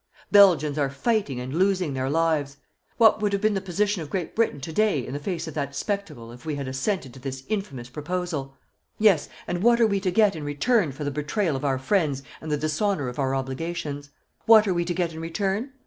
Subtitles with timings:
[0.31, 2.57] Belgians are fighting and losing their lives.
[2.97, 5.53] What would have been the position of Great Britain to day in the face of
[5.53, 8.57] that spectacle if we had assented to this infamous proposal?
[8.97, 12.23] Yes, and what are we to get in return for the betrayal of our friends
[12.41, 14.09] and the dishonour of our obligations?
[14.47, 15.69] What are we to get in return?